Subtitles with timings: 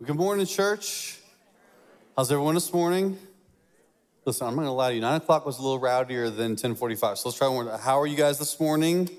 [0.00, 1.18] Good morning, church.
[2.16, 3.18] How's everyone this morning?
[4.24, 5.00] Listen, I'm gonna lie to you.
[5.00, 7.18] Nine o'clock was a little rowdier than 10:45.
[7.18, 7.76] So let's try one more.
[7.76, 9.10] How are you guys this morning?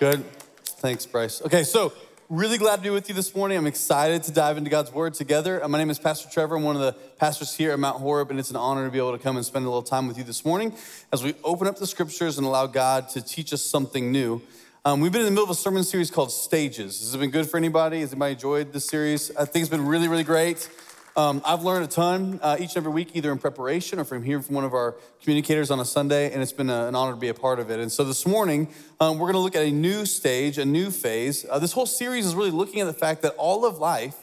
[0.00, 0.24] Good.
[0.64, 1.42] Thanks, Bryce.
[1.42, 1.92] Okay, so
[2.30, 3.58] really glad to be with you this morning.
[3.58, 5.62] I'm excited to dive into God's Word together.
[5.62, 6.56] Uh, My name is Pastor Trevor.
[6.56, 8.96] I'm one of the pastors here at Mount Horeb, and it's an honor to be
[8.96, 10.74] able to come and spend a little time with you this morning
[11.12, 14.40] as we open up the Scriptures and allow God to teach us something new.
[14.86, 17.00] Um, we've been in the middle of a sermon series called Stages.
[17.00, 18.00] Has it been good for anybody?
[18.00, 19.34] Has anybody enjoyed this series?
[19.34, 20.68] I think it's been really, really great.
[21.16, 24.22] Um, I've learned a ton uh, each and every week, either in preparation or from
[24.22, 27.12] hearing from one of our communicators on a Sunday, and it's been a, an honor
[27.12, 27.80] to be a part of it.
[27.80, 28.68] And so this morning,
[29.00, 31.46] um, we're going to look at a new stage, a new phase.
[31.48, 34.16] Uh, this whole series is really looking at the fact that all of life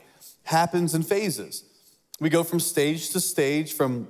[0.44, 1.64] happens in phases.
[2.20, 4.10] We go from stage to stage, from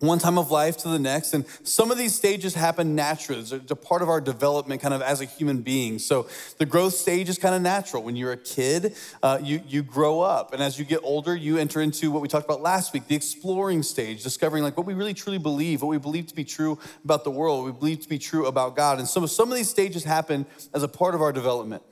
[0.00, 1.34] one time of life to the next.
[1.34, 3.42] And some of these stages happen naturally.
[3.42, 5.98] They're a part of our development kind of as a human being.
[5.98, 8.02] So the growth stage is kind of natural.
[8.02, 10.52] When you're a kid, uh, you, you grow up.
[10.52, 13.14] And as you get older, you enter into what we talked about last week, the
[13.14, 16.78] exploring stage, discovering like what we really truly believe, what we believe to be true
[17.04, 18.98] about the world, what we believe to be true about God.
[18.98, 21.82] And so some of these stages happen as a part of our development.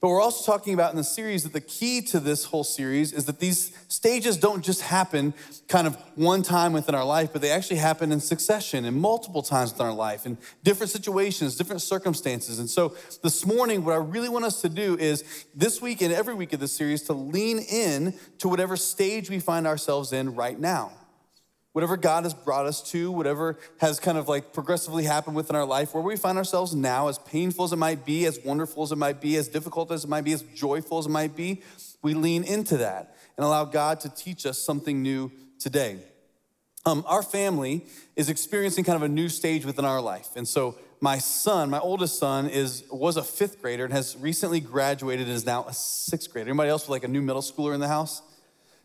[0.00, 3.12] But we're also talking about in the series that the key to this whole series
[3.12, 5.34] is that these stages don't just happen
[5.68, 9.42] kind of one time within our life, but they actually happen in succession and multiple
[9.42, 12.58] times within our life in different situations, different circumstances.
[12.58, 16.14] And so this morning, what I really want us to do is this week and
[16.14, 20.34] every week of this series to lean in to whatever stage we find ourselves in
[20.34, 20.92] right now
[21.72, 25.64] whatever God has brought us to, whatever has kind of like progressively happened within our
[25.64, 28.92] life, where we find ourselves now, as painful as it might be, as wonderful as
[28.92, 31.62] it might be, as difficult as it might be, as joyful as it might be,
[32.02, 35.98] we lean into that and allow God to teach us something new today.
[36.86, 37.84] Um, our family
[38.16, 40.28] is experiencing kind of a new stage within our life.
[40.34, 44.60] And so my son, my oldest son, is was a fifth grader and has recently
[44.60, 46.48] graduated and is now a sixth grader.
[46.48, 48.22] Anybody else with like a new middle schooler in the house?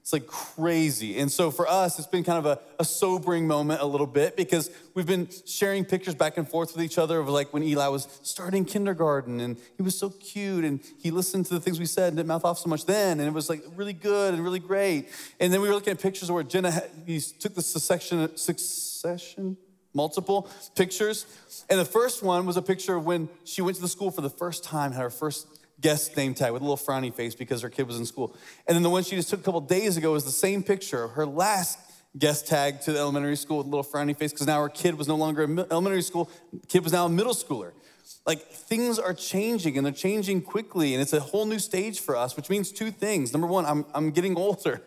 [0.05, 1.17] It's like crazy.
[1.17, 4.37] And so for us, it's been kind of a, a, sobering moment a little bit
[4.37, 7.87] because we've been sharing pictures back and forth with each other of like when Eli
[7.87, 11.87] was starting kindergarten and he was so cute and he listened to the things we
[11.87, 13.19] said and didn't mouth off so much then.
[13.19, 15.09] And it was like really good and really great.
[15.39, 19.57] And then we were looking at pictures where Jenna he took the succession, succession,
[19.95, 21.25] multiple pictures.
[21.67, 24.21] And the first one was a picture of when she went to the school for
[24.21, 25.47] the first time, had her first
[25.81, 28.35] guest name tag with a little frowny face because her kid was in school.
[28.67, 31.03] And then the one she just took a couple days ago was the same picture,
[31.03, 31.79] of her last
[32.17, 34.97] guest tag to the elementary school with a little frowny face because now her kid
[34.97, 36.29] was no longer in elementary school,
[36.67, 37.71] kid was now a middle schooler.
[38.25, 42.15] Like things are changing and they're changing quickly, and it's a whole new stage for
[42.15, 43.33] us, which means two things.
[43.33, 44.81] Number one, I'm, I'm getting older.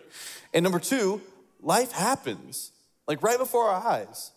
[0.54, 1.20] And number two,
[1.60, 2.72] life happens,
[3.06, 4.32] like right before our eyes.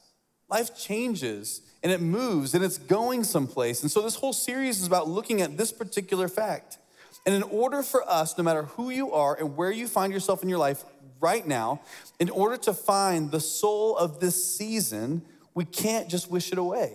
[0.52, 3.82] Life changes and it moves and it's going someplace.
[3.82, 6.78] And so this whole series is about looking at this particular fact.
[7.26, 10.44] And in order for us, no matter who you are and where you find yourself
[10.44, 10.84] in your life
[11.20, 11.82] right now,
[12.20, 15.22] in order to find the soul of this season,
[15.54, 16.94] we can't just wish it away.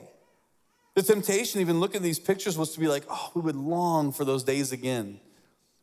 [0.94, 4.12] The temptation, even looking at these pictures, was to be like, oh, we would long
[4.12, 5.20] for those days again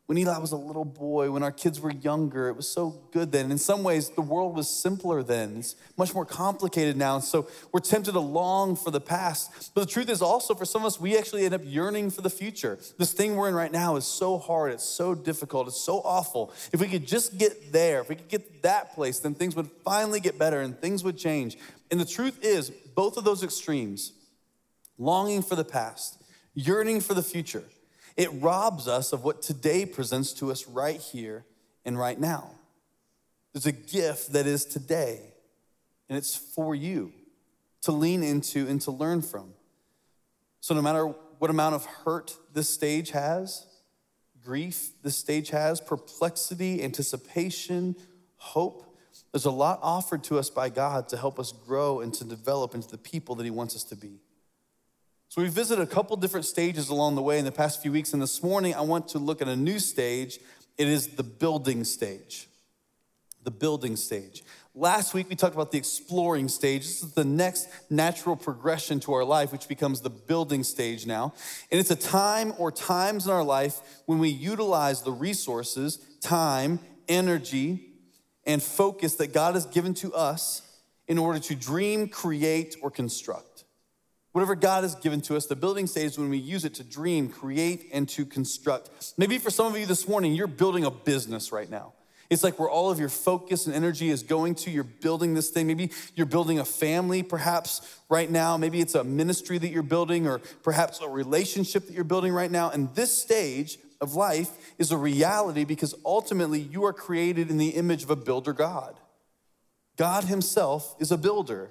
[0.06, 3.32] when Eli was a little boy, when our kids were younger, it was so good
[3.32, 3.50] then.
[3.50, 5.56] In some ways, the world was simpler then.
[5.58, 7.14] It's much more complicated now.
[7.14, 9.72] And so we're tempted to long for the past.
[9.74, 12.20] But the truth is also, for some of us, we actually end up yearning for
[12.20, 12.78] the future.
[12.98, 16.52] This thing we're in right now is so hard, it's so difficult, it's so awful.
[16.70, 19.70] If we could just get there, if we could get that place, then things would
[19.86, 21.56] finally get better and things would change.
[21.90, 24.12] And the truth is, both of those extremes,
[24.98, 26.22] longing for the past,
[26.52, 27.64] yearning for the future,
[28.16, 31.44] it robs us of what today presents to us right here
[31.84, 32.50] and right now.
[33.52, 35.20] There's a gift that is today,
[36.08, 37.12] and it's for you
[37.82, 39.52] to lean into and to learn from.
[40.60, 41.06] So, no matter
[41.38, 43.66] what amount of hurt this stage has,
[44.44, 47.96] grief this stage has, perplexity, anticipation,
[48.36, 48.96] hope,
[49.32, 52.74] there's a lot offered to us by God to help us grow and to develop
[52.74, 54.20] into the people that He wants us to be.
[55.34, 58.12] So we visited a couple different stages along the way in the past few weeks,
[58.12, 60.38] and this morning I want to look at a new stage.
[60.78, 62.46] It is the building stage.
[63.42, 64.44] The building stage.
[64.76, 66.82] Last week we talked about the exploring stage.
[66.82, 71.34] This is the next natural progression to our life, which becomes the building stage now.
[71.72, 76.78] And it's a time or times in our life when we utilize the resources, time,
[77.08, 77.88] energy,
[78.46, 80.62] and focus that God has given to us
[81.08, 83.53] in order to dream, create, or construct.
[84.34, 87.28] Whatever God has given to us, the building stage when we use it to dream,
[87.28, 89.14] create, and to construct.
[89.16, 91.92] Maybe for some of you this morning, you're building a business right now.
[92.30, 94.70] It's like where all of your focus and energy is going to.
[94.70, 95.66] You're building this thing.
[95.66, 98.56] Maybe you're building a family, perhaps right now.
[98.56, 102.50] Maybe it's a ministry that you're building, or perhaps a relationship that you're building right
[102.50, 102.70] now.
[102.70, 107.70] And this stage, of life is a reality because ultimately you are created in the
[107.70, 109.00] image of a builder God.
[109.96, 111.70] God Himself is a builder.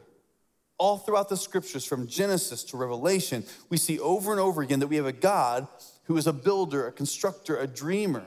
[0.78, 4.88] All throughout the scriptures, from Genesis to Revelation, we see over and over again that
[4.88, 5.68] we have a God
[6.06, 8.26] who is a builder, a constructor, a dreamer.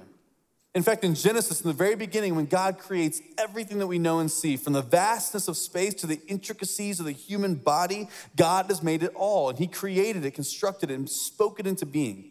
[0.75, 4.19] In fact, in Genesis, in the very beginning, when God creates everything that we know
[4.19, 8.67] and see, from the vastness of space to the intricacies of the human body, God
[8.67, 9.49] has made it all.
[9.49, 12.31] And He created it, constructed it, and spoke it into being.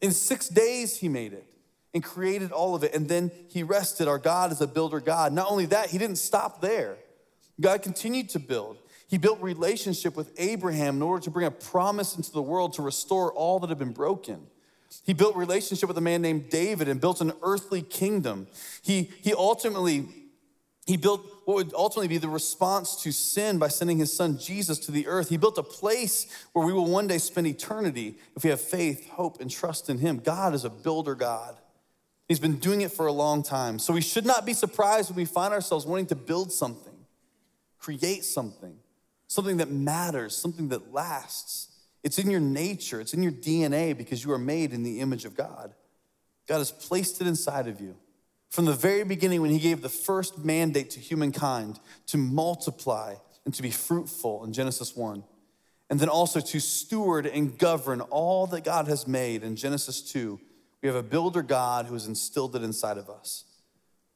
[0.00, 1.46] In six days, He made it
[1.94, 2.94] and created all of it.
[2.94, 4.08] And then He rested.
[4.08, 5.32] Our God is a builder God.
[5.32, 6.96] Not only that, He didn't stop there.
[7.60, 8.76] God continued to build.
[9.14, 12.82] He built relationship with Abraham in order to bring a promise into the world to
[12.82, 14.44] restore all that had been broken.
[15.04, 18.48] He built relationship with a man named David and built an earthly kingdom.
[18.82, 20.08] He, he ultimately
[20.84, 24.80] he built what would ultimately be the response to sin by sending his son Jesus
[24.80, 25.28] to the earth.
[25.28, 29.10] He built a place where we will one day spend eternity if we have faith,
[29.10, 30.18] hope, and trust in him.
[30.18, 31.54] God is a builder God.
[32.26, 33.78] He's been doing it for a long time.
[33.78, 36.96] So we should not be surprised when we find ourselves wanting to build something,
[37.78, 38.80] create something,
[39.34, 41.68] something that matters, something that lasts.
[42.02, 45.24] It's in your nature, it's in your DNA because you are made in the image
[45.24, 45.74] of God.
[46.46, 47.96] God has placed it inside of you.
[48.50, 53.14] From the very beginning, when He gave the first mandate to humankind to multiply
[53.44, 55.24] and to be fruitful in Genesis 1,
[55.90, 60.38] and then also to steward and govern all that God has made in Genesis 2,
[60.82, 63.44] we have a builder God who has instilled it inside of us.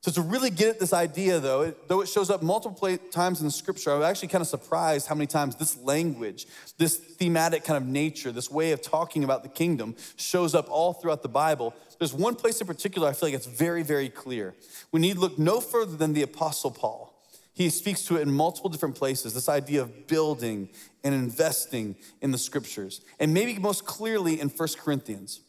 [0.01, 3.41] So, to really get at this idea, though, it, though it shows up multiple times
[3.41, 6.47] in the scripture, I'm actually kind of surprised how many times this language,
[6.77, 10.93] this thematic kind of nature, this way of talking about the kingdom shows up all
[10.93, 11.75] throughout the Bible.
[11.99, 14.55] There's one place in particular I feel like it's very, very clear.
[14.93, 17.13] We need look no further than the Apostle Paul.
[17.53, 20.69] He speaks to it in multiple different places this idea of building
[21.03, 25.41] and investing in the scriptures, and maybe most clearly in First Corinthians.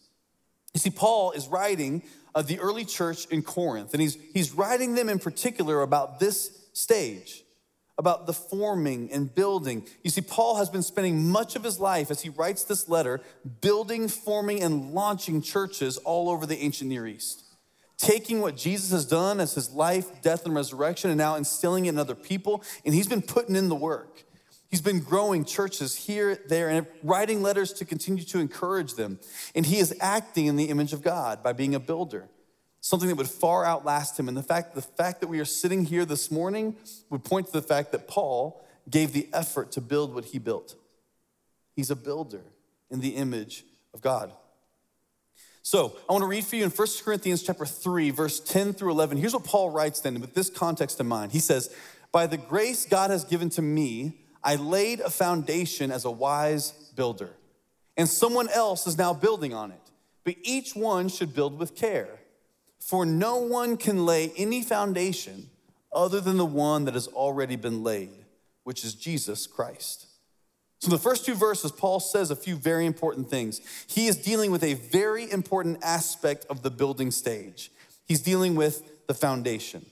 [0.74, 2.04] You see, Paul is writing
[2.36, 3.94] of the early church in Corinth.
[3.94, 7.44] And he's, he's writing them in particular about this stage,
[7.98, 9.86] about the forming and building.
[10.04, 13.22] You see, Paul has been spending much of his life as he writes this letter
[13.62, 17.44] building, forming, and launching churches all over the ancient Near East.
[17.98, 21.90] Taking what Jesus has done as his life, death, and resurrection, and now instilling it
[21.90, 24.24] in other people, and he's been putting in the work.
[24.70, 29.20] He's been growing churches here, there, and writing letters to continue to encourage them.
[29.56, 32.30] And he is acting in the image of God by being a builder,
[32.80, 34.28] something that would far outlast him.
[34.28, 36.76] And the fact, the fact that we are sitting here this morning
[37.10, 40.76] would point to the fact that Paul gave the effort to build what he built.
[41.76, 42.42] He's a builder
[42.92, 44.32] in the image of God.
[45.64, 48.92] So I want to read for you in 1 Corinthians chapter 3, verse 10 through
[48.92, 49.18] 11.
[49.18, 51.32] Here's what Paul writes then with this context in mind.
[51.32, 51.74] He says,
[52.12, 54.14] By the grace God has given to me,
[54.44, 57.32] I laid a foundation as a wise builder,
[57.98, 59.82] and someone else is now building on it.
[60.24, 62.20] But each one should build with care,
[62.80, 65.50] for no one can lay any foundation
[65.92, 68.12] other than the one that has already been laid,
[68.64, 70.06] which is Jesus Christ.
[70.80, 73.60] So, the first two verses, Paul says a few very important things.
[73.88, 77.72] He is dealing with a very important aspect of the building stage.
[78.06, 79.86] He's dealing with the foundation.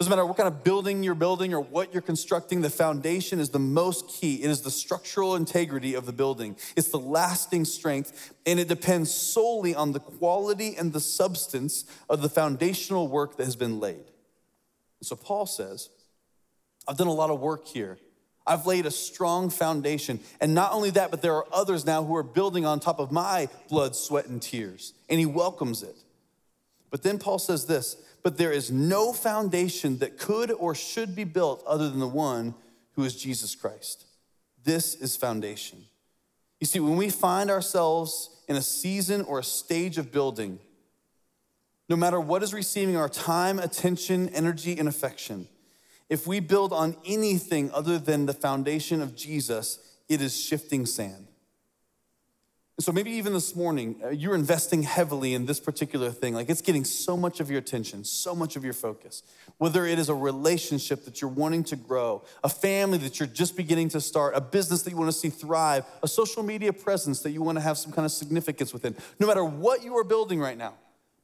[0.00, 3.50] Doesn't matter what kind of building you're building or what you're constructing, the foundation is
[3.50, 4.42] the most key.
[4.42, 9.14] It is the structural integrity of the building, it's the lasting strength, and it depends
[9.14, 14.04] solely on the quality and the substance of the foundational work that has been laid.
[15.02, 15.90] So Paul says,
[16.88, 17.98] I've done a lot of work here.
[18.46, 20.20] I've laid a strong foundation.
[20.40, 23.10] And not only that, but there are others now who are building on top of
[23.10, 24.92] my blood, sweat, and tears.
[25.08, 25.96] And he welcomes it.
[26.90, 31.24] But then Paul says this but there is no foundation that could or should be
[31.24, 32.54] built other than the one
[32.94, 34.06] who is Jesus Christ.
[34.64, 35.84] This is foundation.
[36.58, 40.58] You see, when we find ourselves in a season or a stage of building,
[41.90, 45.46] no matter what is receiving our time, attention, energy, and affection,
[46.08, 49.78] if we build on anything other than the foundation of Jesus,
[50.08, 51.26] it is shifting sand.
[52.80, 56.34] So maybe even this morning, uh, you're investing heavily in this particular thing.
[56.34, 59.22] Like it's getting so much of your attention, so much of your focus.
[59.58, 63.56] Whether it is a relationship that you're wanting to grow, a family that you're just
[63.56, 67.20] beginning to start, a business that you want to see thrive, a social media presence
[67.20, 68.96] that you want to have some kind of significance within.
[69.20, 70.74] No matter what you are building right now,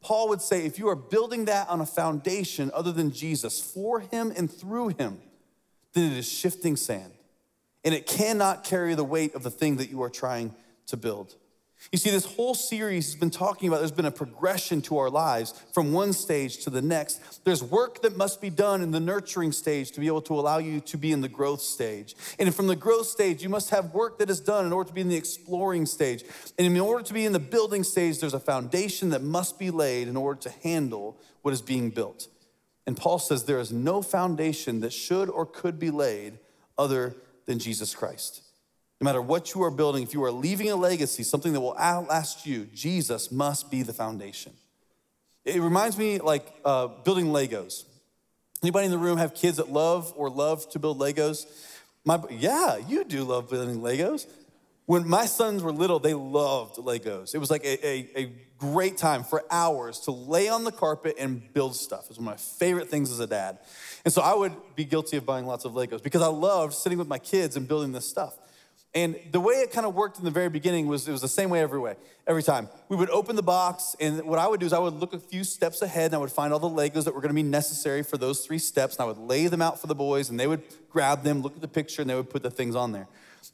[0.02, 3.98] Paul would say if you are building that on a foundation other than Jesus, for
[3.98, 5.18] him and through him,
[5.94, 7.12] then it is shifting sand.
[7.84, 10.54] And it cannot carry the weight of the thing that you are trying
[10.86, 11.34] to build.
[11.92, 15.10] You see, this whole series has been talking about there's been a progression to our
[15.10, 17.44] lives from one stage to the next.
[17.44, 20.58] There's work that must be done in the nurturing stage to be able to allow
[20.58, 22.14] you to be in the growth stage.
[22.38, 24.94] And from the growth stage, you must have work that is done in order to
[24.94, 26.22] be in the exploring stage.
[26.58, 29.70] And in order to be in the building stage, there's a foundation that must be
[29.70, 32.28] laid in order to handle what is being built.
[32.86, 36.38] And Paul says there is no foundation that should or could be laid
[36.76, 38.42] other than Jesus Christ.
[39.00, 41.76] No matter what you are building, if you are leaving a legacy, something that will
[41.78, 44.52] outlast you, Jesus must be the foundation.
[45.44, 47.84] It reminds me like uh, building Legos.
[48.62, 51.46] Anybody in the room have kids that love or love to build Legos?
[52.04, 54.26] My, yeah, you do love building Legos.
[54.84, 57.34] When my sons were little, they loved Legos.
[57.34, 61.14] It was like a, a, a great time for hours to lay on the carpet
[61.18, 62.04] and build stuff.
[62.04, 63.60] It was one of my favorite things as a dad.
[64.04, 66.98] And so I would be guilty of buying lots of Legos because I loved sitting
[66.98, 68.36] with my kids and building this stuff.
[68.92, 71.28] And the way it kind of worked in the very beginning was it was the
[71.28, 71.94] same way every way,
[72.26, 72.68] every time.
[72.88, 75.20] We would open the box, and what I would do is I would look a
[75.20, 78.02] few steps ahead and I would find all the Legos that were gonna be necessary
[78.02, 80.48] for those three steps, and I would lay them out for the boys, and they
[80.48, 83.06] would grab them, look at the picture, and they would put the things on there.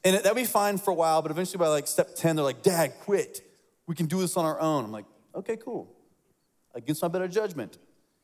[0.04, 2.62] And that'd be fine for a while, but eventually by like step 10, they're like,
[2.62, 3.42] Dad, quit.
[3.86, 4.84] We can do this on our own.
[4.84, 5.92] I'm like, okay, cool.
[6.74, 7.78] Against my better judgment.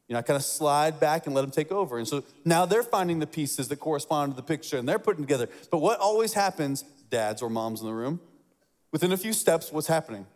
[0.09, 1.99] You know, I kind of slide back and let them take over.
[1.99, 5.23] And so now they're finding the pieces that correspond to the picture and they're putting
[5.23, 5.49] together.
[5.71, 8.19] But what always happens dads or moms in the room.
[8.91, 10.27] Within a few steps, what's happening?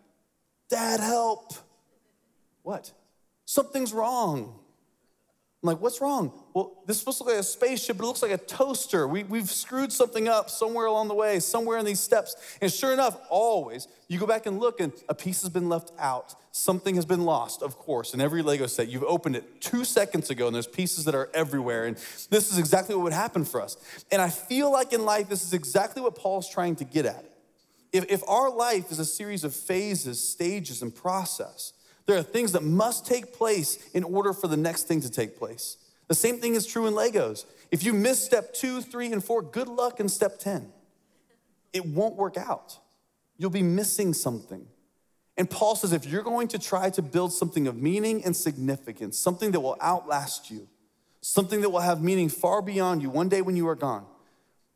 [0.70, 1.54] Dad, help.
[2.62, 2.92] What?
[3.46, 4.60] Something's wrong.
[5.62, 6.32] I'm like, what's wrong?
[6.52, 9.08] Well, this is supposed to look like a spaceship, but it looks like a toaster.
[9.08, 12.36] We, we've screwed something up somewhere along the way, somewhere in these steps.
[12.60, 15.92] And sure enough, always, you go back and look, and a piece has been left
[15.98, 16.34] out.
[16.52, 18.88] Something has been lost, of course, in every Lego set.
[18.88, 21.86] You've opened it two seconds ago, and there's pieces that are everywhere.
[21.86, 21.96] And
[22.30, 23.78] this is exactly what would happen for us.
[24.12, 27.24] And I feel like in life, this is exactly what Paul's trying to get at.
[27.92, 31.72] If, if our life is a series of phases, stages, and process,
[32.06, 35.36] there are things that must take place in order for the next thing to take
[35.38, 35.76] place.
[36.08, 37.44] The same thing is true in Legos.
[37.70, 40.72] If you miss step two, three, and four, good luck in step 10.
[41.72, 42.78] It won't work out.
[43.36, 44.66] You'll be missing something.
[45.36, 49.18] And Paul says if you're going to try to build something of meaning and significance,
[49.18, 50.68] something that will outlast you,
[51.20, 54.06] something that will have meaning far beyond you one day when you are gone,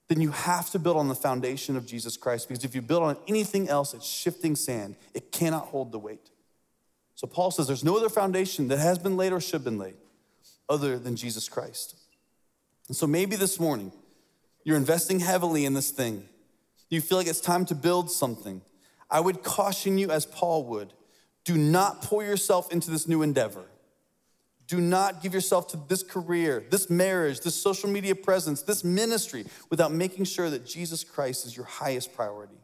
[0.08, 3.04] then you have to build on the foundation of Jesus Christ because if you build
[3.04, 4.96] on anything else, it's shifting sand.
[5.14, 6.30] It cannot hold the weight.
[7.20, 9.76] So Paul says there's no other foundation that has been laid or should have been
[9.76, 9.96] laid
[10.70, 11.94] other than Jesus Christ.
[12.88, 13.92] And so maybe this morning
[14.64, 16.26] you're investing heavily in this thing.
[16.88, 18.62] You feel like it's time to build something.
[19.10, 20.94] I would caution you, as Paul would,
[21.44, 23.66] do not pour yourself into this new endeavor.
[24.66, 29.44] Do not give yourself to this career, this marriage, this social media presence, this ministry
[29.68, 32.56] without making sure that Jesus Christ is your highest priority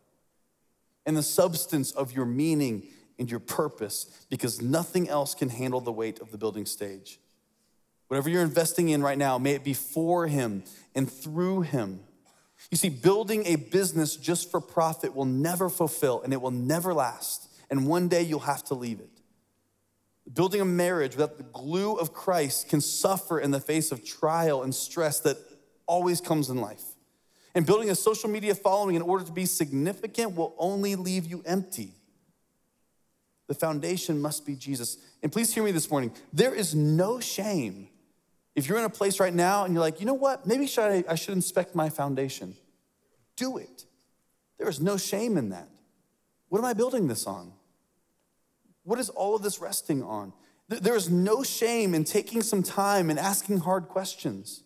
[1.05, 2.85] and the substance of your meaning
[3.19, 7.19] and your purpose because nothing else can handle the weight of the building stage.
[8.09, 10.63] Whatever you're investing in right now, may it be for Him
[10.95, 12.01] and through Him.
[12.71, 16.95] You see, building a business just for profit will never fulfill and it will never
[16.95, 17.49] last.
[17.71, 19.11] And one day you'll have to leave it.
[20.33, 24.63] Building a marriage without the glue of Christ can suffer in the face of trial
[24.63, 25.37] and stress that
[25.87, 26.83] always comes in life.
[27.55, 31.43] And building a social media following in order to be significant will only leave you
[31.47, 31.95] empty.
[33.47, 34.99] The foundation must be Jesus.
[35.23, 36.13] And please hear me this morning.
[36.33, 37.89] There is no shame
[38.57, 40.47] if you're in a place right now and you're like, you know what?
[40.47, 42.57] Maybe should I, I should inspect my foundation.
[43.37, 43.85] Do it.
[44.59, 45.69] There is no shame in that.
[46.49, 47.53] What am I building this on?
[48.83, 50.33] What is all of this resting on?
[50.69, 54.63] There is no shame in taking some time and asking hard questions.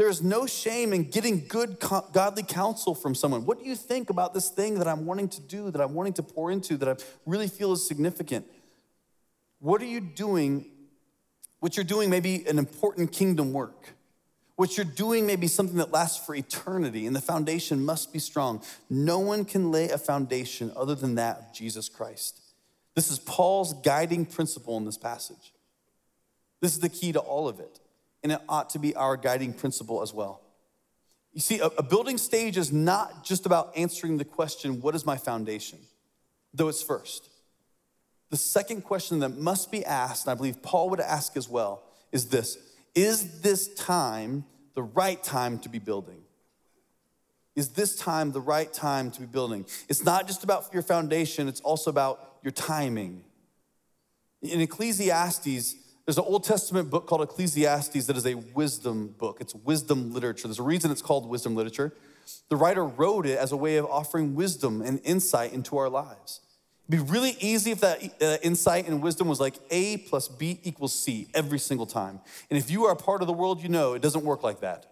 [0.00, 3.44] There is no shame in getting good, godly counsel from someone.
[3.44, 6.14] What do you think about this thing that I'm wanting to do, that I'm wanting
[6.14, 8.46] to pour into, that I really feel is significant?
[9.58, 10.64] What are you doing?
[11.58, 13.90] What you're doing may be an important kingdom work.
[14.56, 18.20] What you're doing may be something that lasts for eternity, and the foundation must be
[18.20, 18.62] strong.
[18.88, 22.40] No one can lay a foundation other than that of Jesus Christ.
[22.94, 25.52] This is Paul's guiding principle in this passage.
[26.62, 27.80] This is the key to all of it
[28.22, 30.40] and it ought to be our guiding principle as well.
[31.32, 35.06] You see, a, a building stage is not just about answering the question, What is
[35.06, 35.78] my foundation?
[36.52, 37.28] though it's first.
[38.30, 41.82] The second question that must be asked, and I believe Paul would ask as well,
[42.12, 42.58] is this
[42.94, 46.22] Is this time the right time to be building?
[47.56, 49.66] Is this time the right time to be building?
[49.88, 53.24] It's not just about your foundation, it's also about your timing.
[54.42, 55.74] In Ecclesiastes,
[56.10, 59.36] there's an Old Testament book called Ecclesiastes that is a wisdom book.
[59.40, 60.48] It's wisdom literature.
[60.48, 61.94] There's a reason it's called wisdom literature.
[62.48, 66.40] The writer wrote it as a way of offering wisdom and insight into our lives.
[66.88, 70.58] It'd be really easy if that uh, insight and wisdom was like A plus B
[70.64, 72.18] equals C every single time.
[72.50, 74.62] And if you are a part of the world, you know it doesn't work like
[74.62, 74.86] that.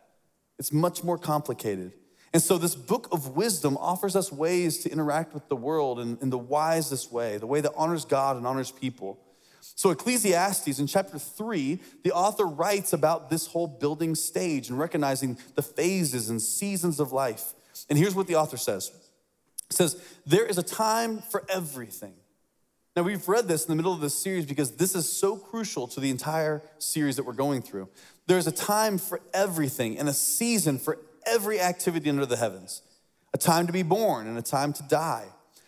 [0.57, 1.95] It's much more complicated.
[2.33, 6.17] And so, this book of wisdom offers us ways to interact with the world in,
[6.23, 9.19] in the wisest way, the way that honors God and honors people.
[9.75, 15.39] So, Ecclesiastes in chapter three, the author writes about this whole building stage and recognizing
[15.55, 17.55] the phases and seasons of life.
[17.89, 18.91] And here's what the author says
[19.71, 22.15] It says, There is a time for everything.
[22.97, 25.87] Now, we've read this in the middle of this series because this is so crucial
[25.89, 27.89] to the entire series that we're going through.
[28.27, 32.83] There's a time for everything and a season for every activity under the heavens
[33.35, 35.27] a time to be born and a time to die,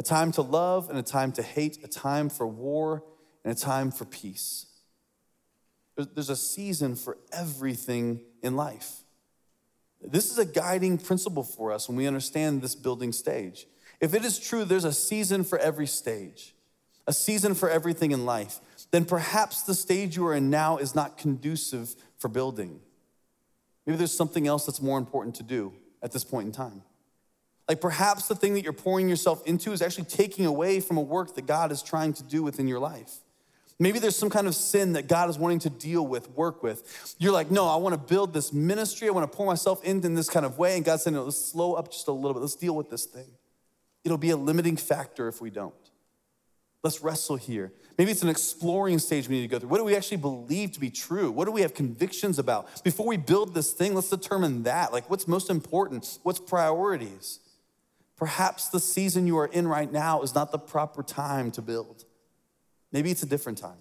[0.00, 3.04] a time to love and a time to hate, a time for war
[3.44, 4.64] and a time for peace.
[5.94, 9.02] There's a season for everything in life.
[10.00, 13.66] This is a guiding principle for us when we understand this building stage.
[14.00, 16.54] If it is true, there's a season for every stage,
[17.06, 18.58] a season for everything in life,
[18.92, 22.80] then perhaps the stage you are in now is not conducive for building.
[23.84, 26.84] Maybe there's something else that's more important to do at this point in time.
[27.70, 31.00] Like perhaps the thing that you're pouring yourself into is actually taking away from a
[31.00, 33.18] work that God is trying to do within your life.
[33.78, 37.14] Maybe there's some kind of sin that God is wanting to deal with, work with.
[37.20, 39.06] You're like, no, I want to build this ministry.
[39.06, 40.74] I want to pour myself into in this kind of way.
[40.74, 42.40] And God said, no, let's slow up just a little bit.
[42.40, 43.28] Let's deal with this thing.
[44.02, 45.72] It'll be a limiting factor if we don't.
[46.82, 47.72] Let's wrestle here.
[47.98, 49.68] Maybe it's an exploring stage we need to go through.
[49.68, 51.30] What do we actually believe to be true?
[51.30, 52.82] What do we have convictions about?
[52.82, 54.92] Before we build this thing, let's determine that.
[54.92, 56.18] Like, what's most important?
[56.24, 57.38] What's priorities?
[58.20, 62.04] Perhaps the season you are in right now is not the proper time to build.
[62.92, 63.78] Maybe it's a different time.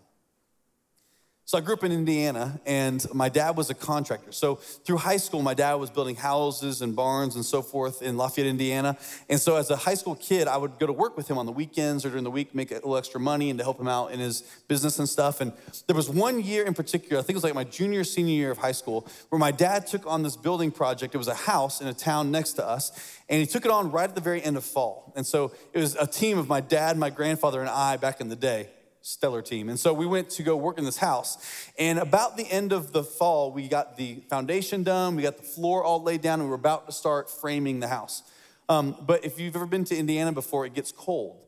[1.49, 4.31] So I grew up in Indiana, and my dad was a contractor.
[4.31, 8.17] So through high school, my dad was building houses and barns and so forth in
[8.17, 8.95] Lafayette, Indiana.
[9.29, 11.47] And so as a high school kid, I would go to work with him on
[11.47, 13.87] the weekends or during the week, make a little extra money and to help him
[13.87, 15.41] out in his business and stuff.
[15.41, 15.51] And
[15.87, 18.51] there was one year in particular, I think it was like my junior, senior year
[18.51, 21.15] of high school, where my dad took on this building project.
[21.15, 22.91] It was a house in a town next to us,
[23.27, 25.11] and he took it on right at the very end of fall.
[25.15, 28.29] And so it was a team of my dad, my grandfather, and I back in
[28.29, 28.69] the day
[29.01, 29.69] stellar team.
[29.69, 31.37] And so we went to go work in this house.
[31.77, 35.43] And about the end of the fall, we got the foundation done, we got the
[35.43, 38.23] floor all laid down, and we were about to start framing the house.
[38.67, 41.43] Um, but if you've ever been to Indiana before, it gets cold.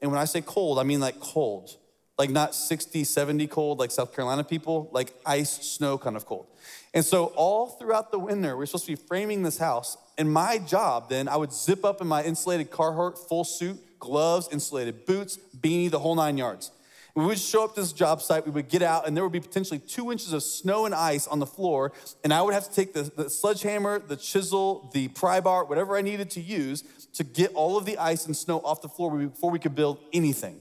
[0.00, 1.76] And when I say cold, I mean like cold.
[2.18, 6.46] Like not 60, 70 cold like South Carolina people, like ice, snow kind of cold.
[6.94, 9.98] And so all throughout the winter, we are supposed to be framing this house.
[10.16, 14.48] And my job then, I would zip up in my insulated Carhartt full suit, gloves,
[14.50, 16.70] insulated boots, beanie, the whole nine yards.
[17.16, 19.32] We would show up to this job site, we would get out, and there would
[19.32, 22.68] be potentially two inches of snow and ice on the floor, and I would have
[22.68, 26.84] to take the, the sledgehammer, the chisel, the pry bar, whatever I needed to use
[27.14, 29.98] to get all of the ice and snow off the floor before we could build
[30.12, 30.60] anything.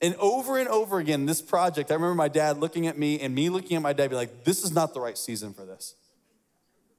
[0.00, 3.34] And over and over again, this project, I remember my dad looking at me and
[3.34, 5.96] me looking at my dad, be like, this is not the right season for this.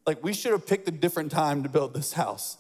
[0.06, 2.58] Like, we should have picked a different time to build this house.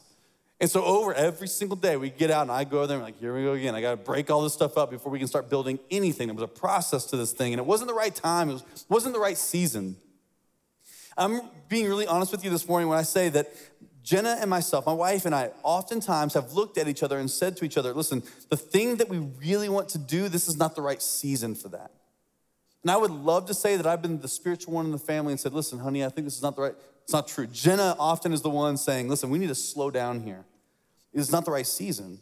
[0.61, 3.11] And so over every single day, we get out and I go there and I'm
[3.13, 3.75] like, here we go again.
[3.75, 6.27] I got to break all this stuff up before we can start building anything.
[6.27, 8.49] There was a process to this thing, and it wasn't the right time.
[8.49, 9.95] It was, wasn't the right season.
[11.17, 13.53] I'm being really honest with you this morning when I say that
[14.03, 17.55] Jenna and myself, my wife and I, oftentimes have looked at each other and said
[17.57, 20.75] to each other, listen, the thing that we really want to do, this is not
[20.75, 21.91] the right season for that.
[22.81, 25.33] And I would love to say that I've been the spiritual one in the family
[25.33, 26.75] and said, listen, honey, I think this is not the right,
[27.09, 27.47] it's not true.
[27.47, 30.45] Jenna often is the one saying, listen, we need to slow down here.
[31.11, 32.19] It's not the right season.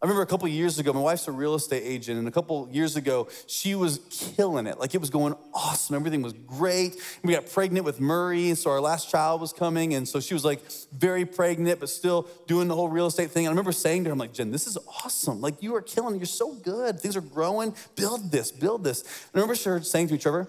[0.00, 2.68] I remember a couple years ago, my wife's a real estate agent, and a couple
[2.70, 3.98] years ago, she was
[4.36, 4.78] killing it.
[4.78, 5.96] Like it was going awesome.
[5.96, 6.94] Everything was great.
[7.24, 10.44] We got pregnant with Murray, so our last child was coming, and so she was
[10.44, 10.60] like
[10.92, 13.46] very pregnant, but still doing the whole real estate thing.
[13.46, 15.40] And I remember saying to her, I'm like, Jen, this is awesome.
[15.40, 16.20] Like you are killing.
[16.20, 17.00] You're so good.
[17.00, 17.74] Things are growing.
[17.96, 19.00] Build this, build this.
[19.00, 20.46] And I remember her saying to me, Trevor,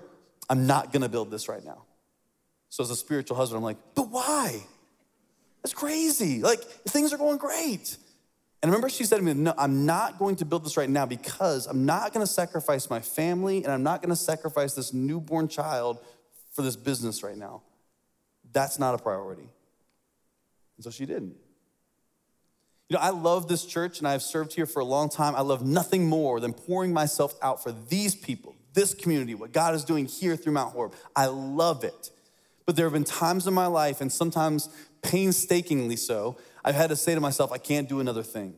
[0.52, 1.82] I'm not gonna build this right now.
[2.76, 4.62] So as a spiritual husband, I'm like, but why?
[5.64, 6.42] That's crazy.
[6.42, 7.96] Like things are going great.
[8.62, 11.06] And remember she said to me, No, I'm not going to build this right now
[11.06, 14.94] because I'm not going to sacrifice my family and I'm not going to sacrifice this
[14.94, 16.00] newborn child
[16.52, 17.62] for this business right now.
[18.52, 19.48] That's not a priority.
[20.76, 21.38] And so she didn't.
[22.90, 25.34] You know, I love this church and I've served here for a long time.
[25.34, 29.76] I love nothing more than pouring myself out for these people, this community, what God
[29.76, 30.94] is doing here through Mount Horeb.
[31.16, 32.12] I love it.
[32.66, 34.70] But there have been times in my life, and sometimes
[35.02, 38.56] painstakingly so, I've had to say to myself, I can't do another thing.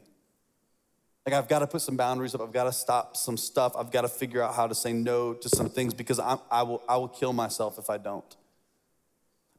[1.25, 2.41] Like, I've got to put some boundaries up.
[2.41, 3.73] I've got to stop some stuff.
[3.77, 6.63] I've got to figure out how to say no to some things because I, I,
[6.63, 8.37] will, I will kill myself if I don't.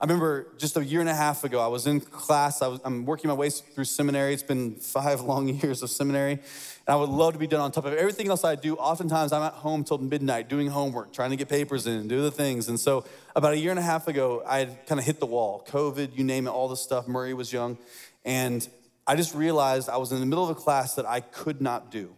[0.01, 2.63] I remember just a year and a half ago, I was in class.
[2.63, 4.33] I I'm working my way through seminary.
[4.33, 6.35] It's been five long years of seminary.
[6.35, 6.41] And
[6.87, 8.77] I would love to be done on top of everything else I do.
[8.77, 12.23] Oftentimes, I'm at home till midnight doing homework, trying to get papers in and do
[12.23, 12.69] the things.
[12.69, 15.27] And so, about a year and a half ago, I had kind of hit the
[15.27, 17.09] wall COVID, you name it, all the stuff.
[17.09, 17.77] Murray was young.
[18.25, 18.67] And
[19.05, 21.91] I just realized I was in the middle of a class that I could not
[21.91, 22.15] do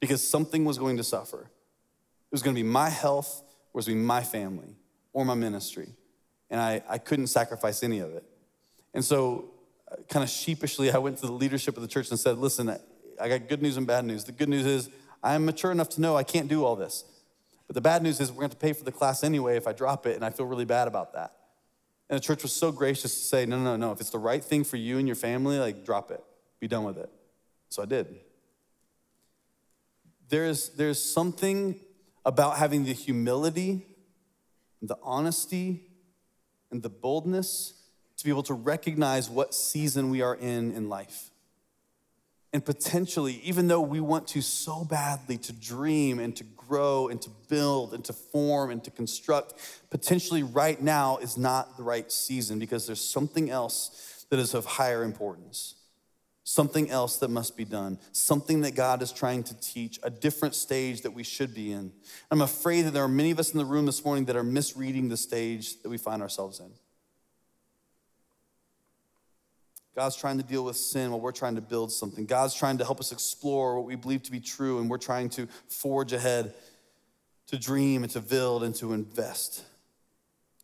[0.00, 1.40] because something was going to suffer.
[1.42, 3.42] It was going to be my health,
[3.74, 4.76] or it was going to be my family,
[5.12, 5.92] or my ministry
[6.50, 8.24] and I, I couldn't sacrifice any of it.
[8.92, 9.50] And so,
[9.90, 12.76] uh, kind of sheepishly, I went to the leadership of the church and said, Listen,
[13.20, 14.24] I got good news and bad news.
[14.24, 14.90] The good news is
[15.22, 17.04] I'm mature enough to know I can't do all this.
[17.66, 19.72] But the bad news is we're going to pay for the class anyway if I
[19.72, 21.32] drop it, and I feel really bad about that.
[22.08, 23.92] And the church was so gracious to say, No, no, no, no.
[23.92, 26.22] If it's the right thing for you and your family, like drop it,
[26.58, 27.10] be done with it.
[27.68, 28.08] So I did.
[30.28, 31.78] There's, there's something
[32.24, 33.86] about having the humility,
[34.82, 35.89] the honesty,
[36.70, 37.74] and the boldness
[38.16, 41.30] to be able to recognize what season we are in in life.
[42.52, 47.22] And potentially, even though we want to so badly to dream and to grow and
[47.22, 49.54] to build and to form and to construct,
[49.90, 54.64] potentially right now is not the right season because there's something else that is of
[54.64, 55.76] higher importance
[56.50, 60.56] something else that must be done, something that God is trying to teach, a different
[60.56, 61.92] stage that we should be in.
[62.28, 64.42] I'm afraid that there are many of us in the room this morning that are
[64.42, 66.72] misreading the stage that we find ourselves in.
[69.94, 72.26] God's trying to deal with sin while we're trying to build something.
[72.26, 75.28] God's trying to help us explore what we believe to be true, and we're trying
[75.30, 76.52] to forge ahead
[77.46, 79.62] to dream and to build and to invest.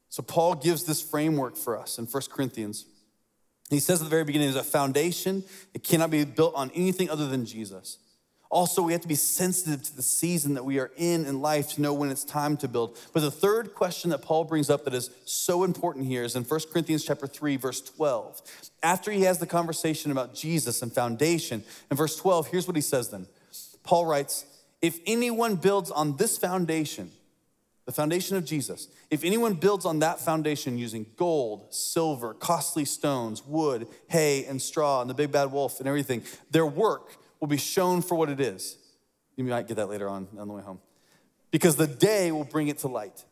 [0.08, 2.86] So, Paul gives this framework for us in 1 Corinthians.
[3.70, 5.42] He says at the very beginning, there's a foundation.
[5.74, 7.98] It cannot be built on anything other than Jesus.
[8.48, 11.74] Also, we have to be sensitive to the season that we are in in life
[11.74, 12.96] to know when it's time to build.
[13.12, 16.44] But the third question that Paul brings up that is so important here is in
[16.44, 18.40] 1 Corinthians chapter 3, verse 12.
[18.84, 22.82] After he has the conversation about Jesus and foundation, in verse 12, here's what he
[22.82, 23.26] says then.
[23.82, 24.44] Paul writes,
[24.80, 27.10] If anyone builds on this foundation,
[27.86, 28.88] the foundation of Jesus.
[29.10, 35.00] If anyone builds on that foundation using gold, silver, costly stones, wood, hay, and straw,
[35.00, 38.40] and the big bad wolf and everything, their work will be shown for what it
[38.40, 38.76] is.
[39.36, 40.80] You might get that later on on the way home.
[41.52, 43.24] Because the day will bring it to light.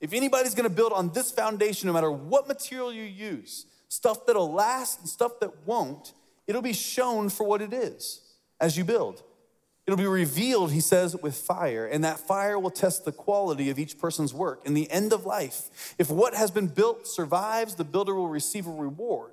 [0.00, 4.52] If anybody's gonna build on this foundation, no matter what material you use, stuff that'll
[4.52, 6.14] last and stuff that won't,
[6.46, 8.22] it'll be shown for what it is
[8.60, 9.22] as you build.
[9.88, 13.78] It'll be revealed, he says, with fire, and that fire will test the quality of
[13.78, 14.60] each person's work.
[14.66, 18.66] In the end of life, if what has been built survives, the builder will receive
[18.66, 19.30] a reward.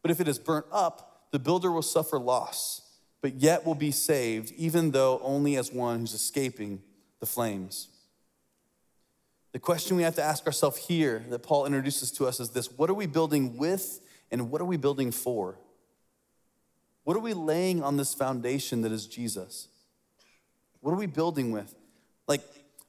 [0.00, 2.82] But if it is burnt up, the builder will suffer loss,
[3.22, 6.80] but yet will be saved, even though only as one who's escaping
[7.18, 7.88] the flames.
[9.50, 12.70] The question we have to ask ourselves here that Paul introduces to us is this
[12.70, 13.98] What are we building with,
[14.30, 15.58] and what are we building for?
[17.02, 19.66] What are we laying on this foundation that is Jesus?
[20.82, 21.74] What are we building with?
[22.28, 22.42] Like,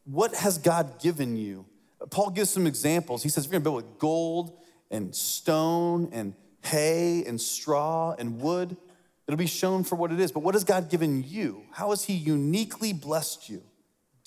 [0.04, 1.66] what has God given you?
[2.10, 3.24] Paul gives some examples.
[3.24, 4.60] He says, We're gonna build with gold
[4.92, 8.76] and stone and hay and straw and wood.
[9.28, 10.32] It'll be shown for what it is.
[10.32, 11.64] But what has God given you?
[11.72, 13.62] How has He uniquely blessed you,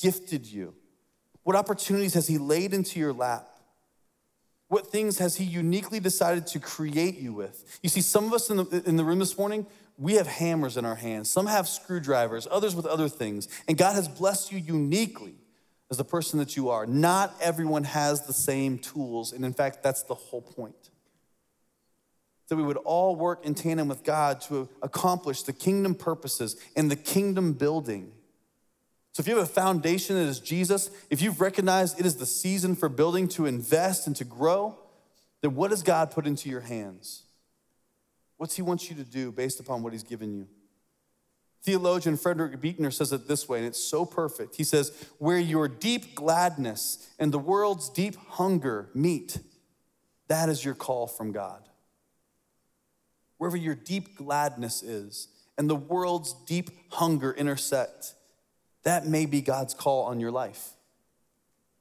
[0.00, 0.74] gifted you?
[1.42, 3.46] What opportunities has He laid into your lap?
[4.68, 7.78] What things has He uniquely decided to create you with?
[7.82, 9.66] You see, some of us in the, in the room this morning,
[9.98, 11.30] we have hammers in our hands.
[11.30, 13.48] Some have screwdrivers, others with other things.
[13.66, 15.34] And God has blessed you uniquely
[15.90, 16.86] as the person that you are.
[16.86, 19.32] Not everyone has the same tools.
[19.32, 20.90] And in fact, that's the whole point.
[22.48, 26.90] That we would all work in tandem with God to accomplish the kingdom purposes and
[26.90, 28.12] the kingdom building.
[29.12, 32.26] So, if you have a foundation that is Jesus, if you've recognized it is the
[32.26, 34.78] season for building to invest and to grow,
[35.40, 37.25] then what does God put into your hands?
[38.36, 40.46] What's he wants you to do based upon what he's given you?
[41.62, 44.54] Theologian Frederick Buechner says it this way, and it's so perfect.
[44.54, 49.38] He says, Where your deep gladness and the world's deep hunger meet,
[50.28, 51.68] that is your call from God.
[53.38, 58.14] Wherever your deep gladness is and the world's deep hunger intersect,
[58.84, 60.70] that may be God's call on your life.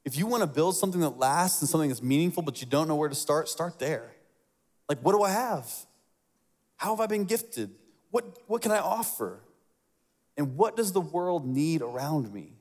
[0.03, 2.87] If you want to build something that lasts and something that's meaningful, but you don't
[2.87, 4.11] know where to start, start there.
[4.89, 5.71] Like, what do I have?
[6.77, 7.71] How have I been gifted?
[8.11, 9.41] What, what can I offer?
[10.37, 12.53] And what does the world need around me?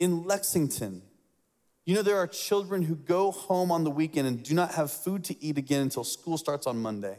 [0.00, 1.02] In Lexington,
[1.84, 4.92] you know, there are children who go home on the weekend and do not have
[4.92, 7.16] food to eat again until school starts on Monday.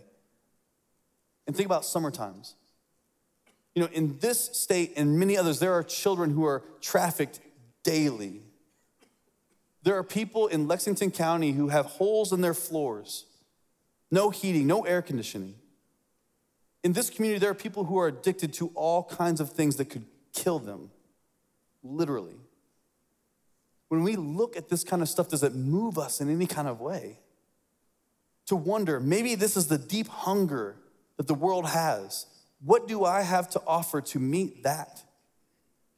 [1.48, 2.54] And think about summer times.
[3.74, 7.40] You know, in this state and many others, there are children who are trafficked
[7.84, 8.42] daily.
[9.82, 13.26] There are people in Lexington County who have holes in their floors,
[14.12, 15.56] no heating, no air conditioning.
[16.84, 19.86] In this community, there are people who are addicted to all kinds of things that
[19.86, 20.92] could kill them,
[21.84, 22.38] literally.
[23.90, 26.68] When we look at this kind of stuff, does it move us in any kind
[26.68, 27.20] of way?
[28.48, 30.76] To wonder, maybe this is the deep hunger
[31.18, 32.26] that the world has.
[32.64, 35.04] What do I have to offer to meet that?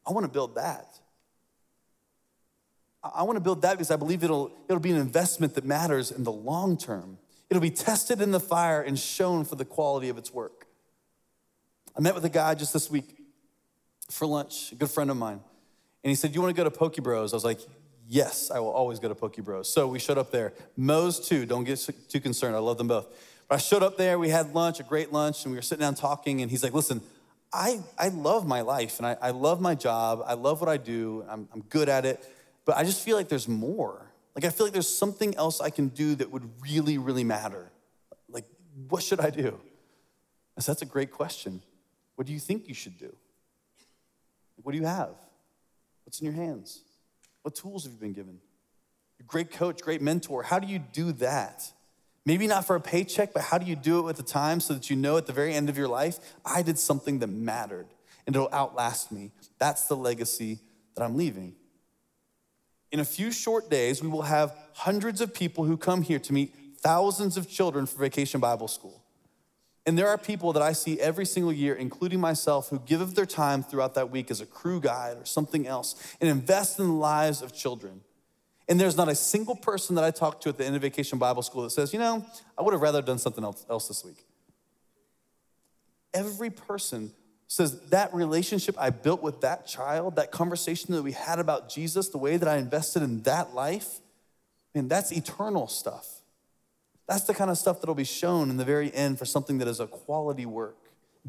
[0.06, 1.00] I want to build that.
[3.04, 6.12] I want to build that because I believe it'll, it'll be an investment that matters
[6.12, 7.17] in the long term.
[7.51, 10.67] It'll be tested in the fire and shown for the quality of its work.
[11.97, 13.17] I met with a guy just this week
[14.09, 15.41] for lunch, a good friend of mine.
[16.03, 17.33] And he said, You want to go to Poke Bros?
[17.33, 17.59] I was like,
[18.07, 19.71] Yes, I will always go to Poke Bros.
[19.71, 20.53] So we showed up there.
[20.77, 22.55] Moe's too, don't get too concerned.
[22.55, 23.07] I love them both.
[23.49, 25.81] But I showed up there, we had lunch, a great lunch, and we were sitting
[25.81, 26.41] down talking.
[26.41, 27.01] And he's like, Listen,
[27.51, 30.23] I, I love my life and I, I love my job.
[30.25, 31.25] I love what I do.
[31.29, 32.25] I'm, I'm good at it.
[32.63, 34.11] But I just feel like there's more.
[34.36, 37.70] Like, I feel like there's something else I can do that would really, really matter.
[38.30, 38.46] Like,
[38.89, 39.60] what should I do?
[40.58, 41.62] I said, That's a great question.
[42.15, 43.13] What do you think you should do?
[44.62, 45.15] What do you have?
[46.06, 46.82] What's in your hands?
[47.41, 48.39] What tools have you been given?
[49.28, 50.44] Great coach, great mentor.
[50.44, 51.72] How do you do that?
[52.26, 54.74] Maybe not for a paycheck, but how do you do it with the time so
[54.74, 57.88] that you know at the very end of your life, I did something that mattered
[58.28, 59.32] and it'll outlast me?
[59.58, 60.60] That's the legacy
[60.96, 61.56] that I'm leaving.
[62.91, 66.34] In a few short days, we will have hundreds of people who come here to
[66.34, 69.01] meet thousands of children for Vacation Bible School.
[69.86, 73.15] And there are people that I see every single year, including myself, who give of
[73.15, 76.86] their time throughout that week as a crew guide or something else and invest in
[76.86, 78.01] the lives of children.
[78.67, 81.17] And there's not a single person that I talk to at the end of Vacation
[81.17, 82.25] Bible School that says, you know,
[82.58, 84.23] I would have rather done something else, else this week.
[86.13, 87.12] Every person
[87.51, 92.07] says that relationship I built with that child, that conversation that we had about Jesus,
[92.07, 93.99] the way that I invested in that life,
[94.73, 96.21] and that's eternal stuff.
[97.09, 99.67] That's the kind of stuff that'll be shown in the very end for something that
[99.67, 100.77] is a quality work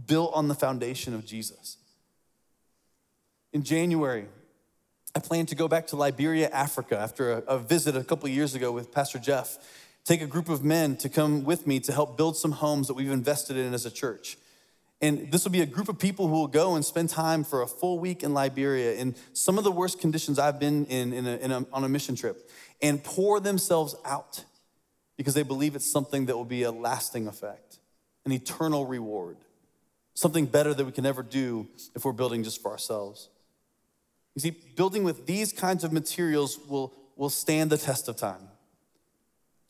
[0.07, 1.79] built on the foundation of Jesus.
[3.53, 4.27] In January,
[5.17, 8.55] I plan to go back to Liberia, Africa, after a, a visit a couple years
[8.55, 9.59] ago with Pastor Jeff.
[10.05, 12.95] Take a group of men to come with me to help build some homes that
[12.95, 14.37] we've invested in as a church.
[15.03, 17.63] And this will be a group of people who will go and spend time for
[17.63, 21.27] a full week in Liberia in some of the worst conditions I've been in, in,
[21.27, 22.49] a, in a, on a mission trip
[22.81, 24.45] and pour themselves out
[25.17, 27.79] because they believe it's something that will be a lasting effect,
[28.25, 29.39] an eternal reward,
[30.15, 33.29] something better that we can never do if we're building just for ourselves.
[34.37, 38.49] You see, building with these kinds of materials will, will stand the test of time.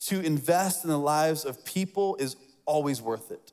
[0.01, 3.51] To invest in the lives of people is always worth it.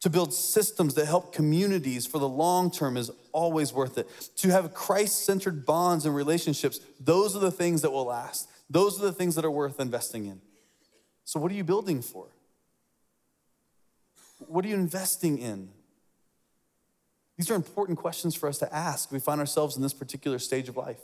[0.00, 4.08] To build systems that help communities for the long term is always worth it.
[4.36, 8.48] To have Christ centered bonds and relationships, those are the things that will last.
[8.70, 10.40] Those are the things that are worth investing in.
[11.24, 12.28] So, what are you building for?
[14.46, 15.68] What are you investing in?
[17.36, 19.12] These are important questions for us to ask.
[19.12, 21.00] We find ourselves in this particular stage of life.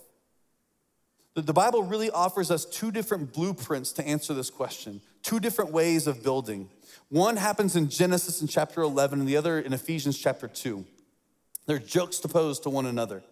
[1.37, 6.07] The Bible really offers us two different blueprints to answer this question, two different ways
[6.07, 6.71] of building.
[7.11, 10.83] One happens in Genesis in chapter 11, and the other in Ephesians chapter 2.
[11.67, 13.23] They're juxtaposed to one another.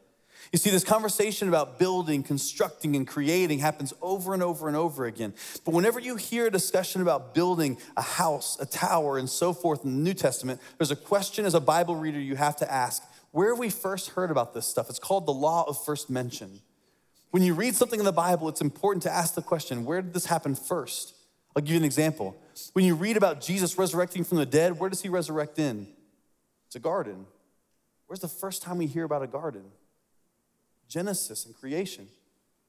[0.52, 5.06] You see, this conversation about building, constructing, and creating happens over and over and over
[5.06, 5.32] again.
[5.64, 9.82] But whenever you hear a discussion about building a house, a tower, and so forth
[9.82, 13.02] in the New Testament, there's a question as a Bible reader you have to ask
[13.30, 14.90] where have we first heard about this stuff?
[14.90, 16.60] It's called the law of first mention.
[17.34, 20.14] When you read something in the Bible, it's important to ask the question where did
[20.14, 21.16] this happen first?
[21.56, 22.36] I'll give you an example.
[22.74, 25.88] When you read about Jesus resurrecting from the dead, where does he resurrect in?
[26.68, 27.26] It's a garden.
[28.06, 29.64] Where's the first time we hear about a garden?
[30.86, 32.06] Genesis and creation.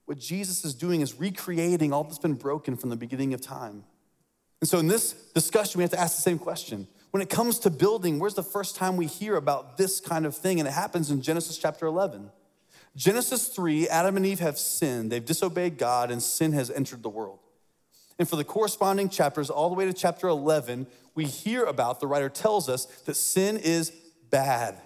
[0.05, 3.83] What Jesus is doing is recreating all that's been broken from the beginning of time.
[4.61, 6.87] And so in this discussion, we have to ask the same question.
[7.11, 10.35] When it comes to building, where's the first time we hear about this kind of
[10.35, 10.59] thing?
[10.59, 12.31] And it happens in Genesis chapter 11.
[12.95, 15.11] Genesis 3, Adam and Eve have sinned.
[15.11, 17.39] They've disobeyed God, and sin has entered the world.
[18.17, 22.07] And for the corresponding chapters, all the way to chapter 11, we hear about, the
[22.07, 23.91] writer tells us that sin is
[24.29, 24.79] bad.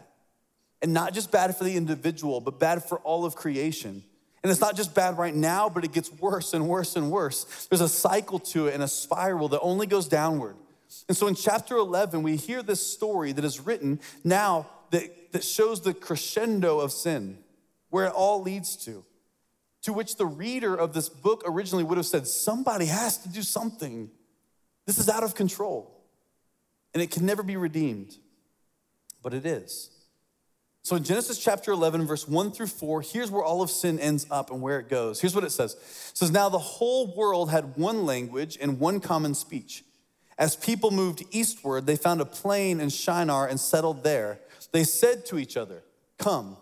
[0.82, 4.04] And not just bad for the individual, but bad for all of creation.
[4.42, 7.68] And it's not just bad right now, but it gets worse and worse and worse.
[7.70, 10.56] There's a cycle to it and a spiral that only goes downward.
[11.08, 15.44] And so in chapter 11, we hear this story that is written now that, that
[15.44, 17.38] shows the crescendo of sin,
[17.90, 19.04] where it all leads to.
[19.82, 23.42] to which the reader of this book originally would have said, Somebody has to do
[23.42, 24.10] something.
[24.86, 26.04] This is out of control,
[26.94, 28.16] and it can never be redeemed.
[29.22, 29.92] But it is.
[30.84, 34.26] So in Genesis chapter 11, verse 1 through 4, here's where all of sin ends
[34.32, 35.20] up and where it goes.
[35.20, 39.00] Here's what it says It says, Now the whole world had one language and one
[39.00, 39.84] common speech.
[40.38, 44.40] As people moved eastward, they found a plain in Shinar and settled there.
[44.72, 45.84] They said to each other,
[46.18, 46.58] Come,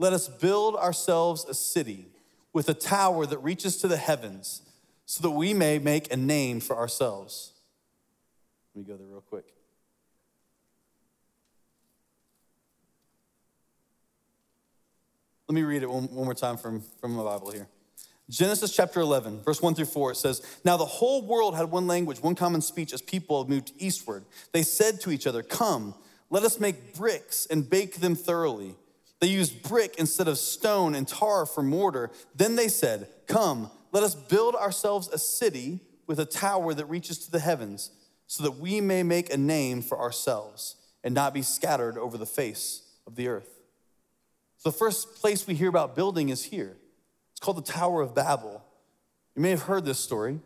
[0.00, 2.06] let us build ourselves a city
[2.54, 4.62] with a tower that reaches to the heavens
[5.04, 7.52] so that we may make a name for ourselves.
[8.74, 9.44] Let me go there real quick.
[15.48, 17.68] Let me read it one, one more time from, from my Bible here.
[18.30, 21.86] Genesis chapter 11, verse 1 through 4, it says, Now the whole world had one
[21.86, 24.24] language, one common speech as people moved eastward.
[24.52, 25.94] They said to each other, Come,
[26.30, 28.76] let us make bricks and bake them thoroughly.
[29.20, 32.10] They used brick instead of stone and tar for mortar.
[32.34, 37.18] Then they said, Come, let us build ourselves a city with a tower that reaches
[37.18, 37.90] to the heavens,
[38.26, 42.26] so that we may make a name for ourselves and not be scattered over the
[42.26, 43.60] face of the earth.
[44.56, 46.76] So the first place we hear about building is here.
[47.32, 48.64] It's called the Tower of Babel.
[49.34, 50.40] You may have heard this story.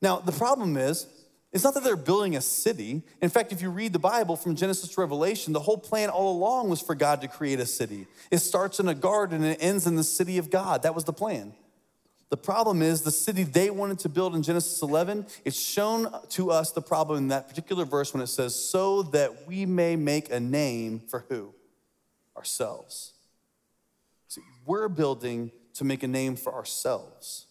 [0.00, 1.06] Now, the problem is,
[1.52, 3.02] it's not that they're building a city.
[3.22, 6.36] In fact, if you read the Bible from Genesis to Revelation, the whole plan all
[6.36, 8.06] along was for God to create a city.
[8.30, 10.82] It starts in a garden and it ends in the city of God.
[10.82, 11.54] That was the plan.
[12.28, 16.50] The problem is the city they wanted to build in Genesis 11, it's shown to
[16.50, 20.30] us the problem in that particular verse when it says, so that we may make
[20.30, 21.54] a name for who?
[22.36, 23.14] Ourselves.
[24.28, 27.46] See, we're building to make a name for ourselves.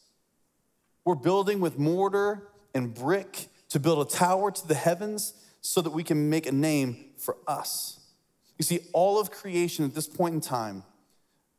[1.04, 5.92] We're building with mortar and brick to build a tower to the heavens so that
[5.92, 8.00] we can make a name for us.
[8.58, 10.84] You see, all of creation at this point in time,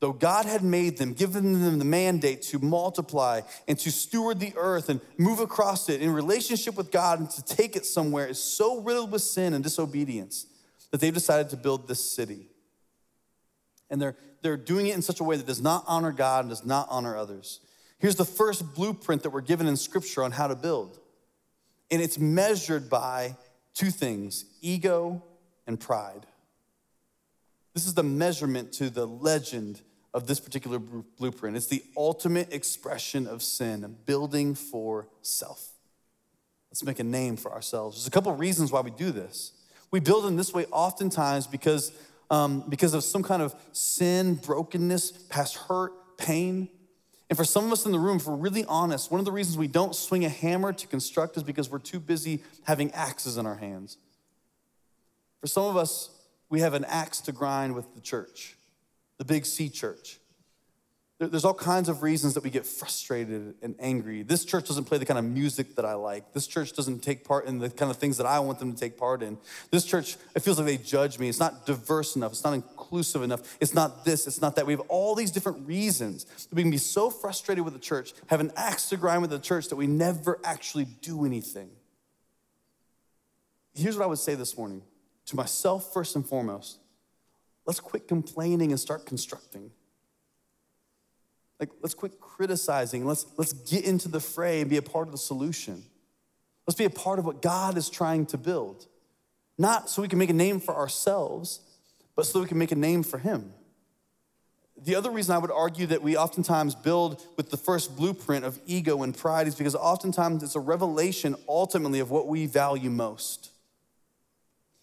[0.01, 4.53] though God had made them, given them the mandate to multiply and to steward the
[4.57, 8.40] earth and move across it in relationship with God and to take it somewhere, is
[8.40, 10.47] so riddled with sin and disobedience
[10.90, 12.49] that they've decided to build this city.
[13.90, 16.51] And they're, they're doing it in such a way that does not honor God and
[16.51, 17.61] does not honor others.
[17.99, 20.99] Here's the first blueprint that we're given in Scripture on how to build
[21.90, 23.37] and it's measured by
[23.74, 25.22] two things ego
[25.66, 26.27] and pride.
[27.74, 29.81] This is the measurement to the legend
[30.14, 31.57] of this particular blueprint.
[31.57, 35.72] It's the ultimate expression of sin, building for self.
[36.70, 37.96] Let's make a name for ourselves.
[37.96, 39.53] There's a couple reasons why we do this.
[39.90, 41.92] We build in this way oftentimes because,
[42.31, 46.68] um, because of some kind of sin, brokenness, past hurt, pain.
[47.29, 49.33] And for some of us in the room, if we're really honest, one of the
[49.33, 53.37] reasons we don't swing a hammer to construct is because we're too busy having axes
[53.37, 53.99] in our hands.
[55.41, 56.11] For some of us,
[56.49, 58.57] we have an axe to grind with the church,
[59.19, 60.17] the big C church.
[61.20, 64.22] There's all kinds of reasons that we get frustrated and angry.
[64.22, 66.33] This church doesn't play the kind of music that I like.
[66.33, 68.78] This church doesn't take part in the kind of things that I want them to
[68.78, 69.37] take part in.
[69.72, 71.28] This church, it feels like they judge me.
[71.28, 72.31] It's not diverse enough.
[72.31, 73.57] It's not inclusive enough.
[73.59, 74.28] It's not this.
[74.28, 74.66] It's not that.
[74.66, 78.12] We have all these different reasons that we can be so frustrated with the church,
[78.28, 81.68] have an axe to grind with the church that we never actually do anything.
[83.74, 84.83] Here's what I would say this morning
[85.26, 86.78] to myself, first and foremost
[87.66, 89.72] let's quit complaining and start constructing.
[91.61, 93.05] Like, let's quit criticizing.
[93.05, 95.83] Let's, let's get into the fray and be a part of the solution.
[96.66, 98.87] Let's be a part of what God is trying to build.
[99.57, 101.61] Not so we can make a name for ourselves,
[102.14, 103.53] but so we can make a name for Him.
[104.81, 108.61] The other reason I would argue that we oftentimes build with the first blueprint of
[108.64, 113.51] ego and pride is because oftentimes it's a revelation ultimately of what we value most.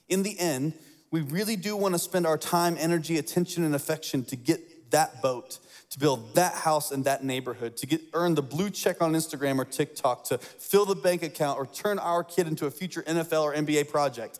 [0.09, 0.73] In the end,
[1.11, 4.59] we really do want to spend our time, energy, attention, and affection to get
[4.91, 5.59] that boat
[5.91, 9.57] to build that house in that neighborhood, to get earn the blue check on Instagram
[9.57, 13.43] or TikTok, to fill the bank account or turn our kid into a future NFL
[13.43, 14.39] or NBA project.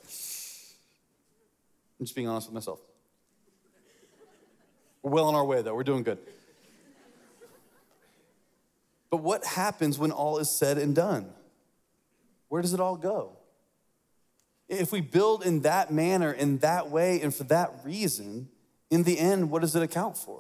[2.00, 2.80] I'm just being honest with myself.
[5.02, 5.76] We're well on our way though.
[5.76, 6.18] We're doing good.
[9.10, 11.30] But what happens when all is said and done?
[12.50, 13.38] Where does it all go?
[14.68, 18.50] If we build in that manner, in that way, and for that reason,
[18.96, 20.40] in the end, what does it account for?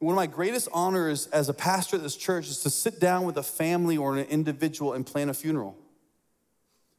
[0.00, 3.24] One of my greatest honors as a pastor at this church is to sit down
[3.24, 5.78] with a family or an individual and plan a funeral.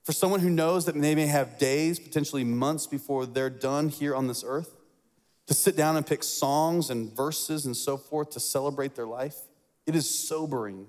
[0.04, 4.16] For someone who knows that they may have days, potentially months before they're done here
[4.16, 4.74] on this earth,
[5.48, 9.36] to sit down and pick songs and verses and so forth to celebrate their life,
[9.86, 10.88] it is sobering.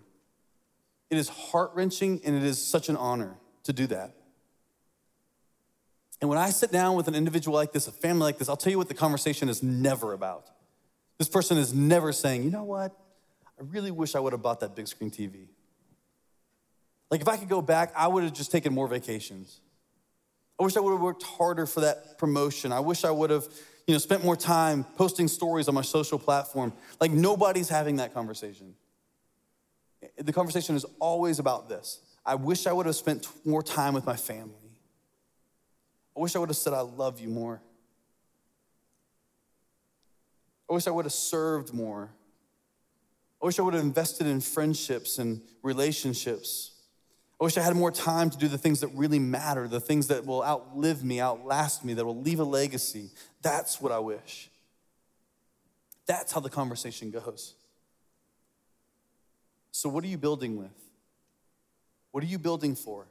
[1.10, 4.14] It is heart wrenching and it is such an honor to do that.
[6.20, 8.56] And when I sit down with an individual like this, a family like this, I'll
[8.56, 10.48] tell you what the conversation is never about.
[11.18, 12.96] This person is never saying, you know what?
[13.58, 15.48] I really wish I would have bought that big screen TV.
[17.10, 19.60] Like, if I could go back, I would have just taken more vacations.
[20.58, 22.72] I wish I would have worked harder for that promotion.
[22.72, 23.46] I wish I would have,
[23.86, 26.72] you know, spent more time posting stories on my social platform.
[27.00, 28.74] Like, nobody's having that conversation.
[30.18, 32.00] The conversation is always about this.
[32.24, 34.65] I wish I would have spent more time with my family.
[36.16, 37.60] I wish I would have said, I love you more.
[40.68, 42.10] I wish I would have served more.
[43.42, 46.72] I wish I would have invested in friendships and relationships.
[47.38, 50.06] I wish I had more time to do the things that really matter, the things
[50.06, 53.10] that will outlive me, outlast me, that will leave a legacy.
[53.42, 54.48] That's what I wish.
[56.06, 57.54] That's how the conversation goes.
[59.70, 60.72] So, what are you building with?
[62.10, 63.06] What are you building for?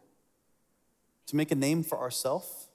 [1.28, 2.68] To make a name for ourselves?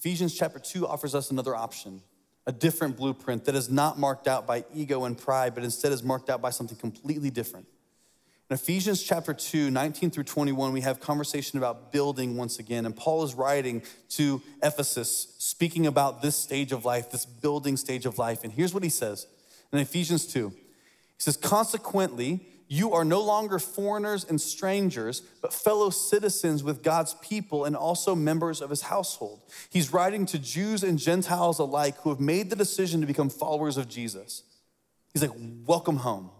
[0.00, 2.00] Ephesians chapter 2 offers us another option,
[2.46, 6.02] a different blueprint that is not marked out by ego and pride, but instead is
[6.02, 7.66] marked out by something completely different.
[8.48, 12.86] In Ephesians chapter 2, 19 through 21, we have conversation about building once again.
[12.86, 13.82] And Paul is writing
[14.12, 18.42] to Ephesus, speaking about this stage of life, this building stage of life.
[18.42, 19.26] And here's what he says
[19.70, 20.48] in Ephesians 2.
[20.48, 20.56] He
[21.18, 22.40] says, Consequently,
[22.72, 28.14] you are no longer foreigners and strangers, but fellow citizens with God's people and also
[28.14, 29.42] members of his household.
[29.70, 33.76] He's writing to Jews and Gentiles alike who have made the decision to become followers
[33.76, 34.44] of Jesus.
[35.12, 35.32] He's like,
[35.66, 36.30] Welcome home.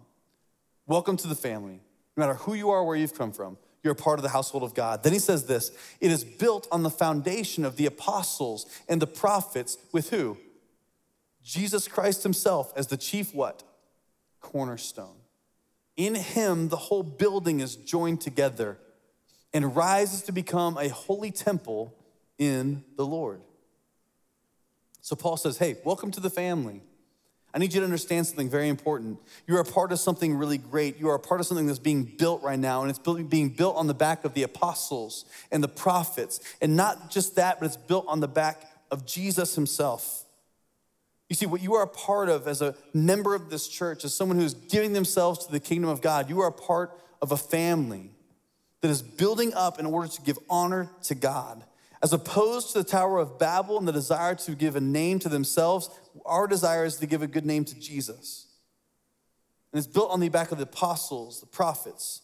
[0.86, 1.80] Welcome to the family.
[2.16, 4.62] No matter who you are, where you've come from, you're a part of the household
[4.62, 5.02] of God.
[5.02, 9.06] Then he says this it is built on the foundation of the apostles and the
[9.08, 10.36] prophets with who?
[11.42, 13.64] Jesus Christ himself as the chief what?
[14.40, 15.19] Cornerstone.
[16.01, 18.78] In him, the whole building is joined together
[19.53, 21.94] and rises to become a holy temple
[22.38, 23.42] in the Lord.
[25.03, 26.80] So Paul says, Hey, welcome to the family.
[27.53, 29.18] I need you to understand something very important.
[29.46, 30.98] You're a part of something really great.
[30.98, 33.76] You are a part of something that's being built right now, and it's being built
[33.76, 36.40] on the back of the apostles and the prophets.
[36.62, 40.24] And not just that, but it's built on the back of Jesus himself.
[41.30, 44.12] You see, what you are a part of as a member of this church, as
[44.12, 47.36] someone who's giving themselves to the kingdom of God, you are a part of a
[47.36, 48.10] family
[48.80, 51.62] that is building up in order to give honor to God.
[52.02, 55.28] As opposed to the Tower of Babel and the desire to give a name to
[55.28, 55.88] themselves,
[56.26, 58.48] our desire is to give a good name to Jesus.
[59.72, 62.22] And it's built on the back of the apostles, the prophets,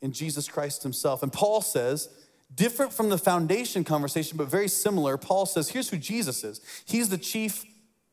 [0.00, 1.22] and Jesus Christ himself.
[1.22, 2.08] And Paul says,
[2.54, 6.62] different from the foundation conversation, but very similar, Paul says, here's who Jesus is.
[6.86, 7.66] He's the chief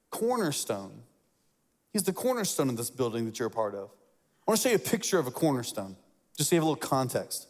[0.10, 1.04] cornerstone.
[1.92, 3.90] He's the cornerstone of this building that you're a part of.
[4.48, 5.96] I want to show you a picture of a cornerstone,
[6.38, 7.48] just so you have a little context.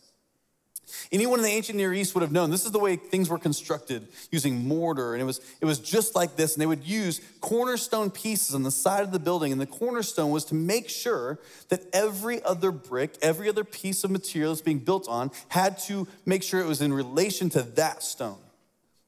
[1.12, 3.38] Anyone in the ancient Near East would have known this is the way things were
[3.38, 6.56] constructed using mortar, and it was, it was just like this.
[6.56, 10.32] And they would use cornerstone pieces on the side of the building, and the cornerstone
[10.32, 11.40] was to make sure
[11.70, 16.08] that every other brick, every other piece of material that's being built on had to
[16.26, 18.40] make sure it was in relation to that stone,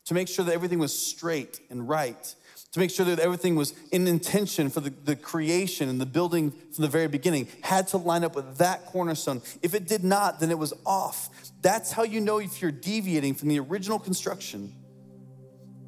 [0.05, 2.35] to make sure that everything was straight and right
[2.71, 6.51] to make sure that everything was in intention for the, the creation and the building
[6.51, 9.41] from the very beginning had to line up with that cornerstone.
[9.61, 11.29] If it did not, then it was off.
[11.61, 14.73] That's how you know if you're deviating from the original construction.